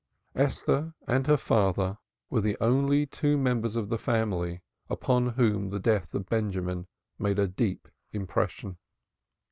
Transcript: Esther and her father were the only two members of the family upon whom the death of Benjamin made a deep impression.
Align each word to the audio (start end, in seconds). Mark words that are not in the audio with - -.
Esther 0.33 0.95
and 1.07 1.27
her 1.27 1.37
father 1.37 1.99
were 2.31 2.41
the 2.41 2.57
only 2.59 3.05
two 3.05 3.37
members 3.37 3.75
of 3.75 3.89
the 3.89 3.99
family 3.99 4.63
upon 4.89 5.27
whom 5.29 5.69
the 5.69 5.79
death 5.79 6.15
of 6.15 6.25
Benjamin 6.25 6.87
made 7.19 7.37
a 7.37 7.47
deep 7.47 7.87
impression. 8.11 8.79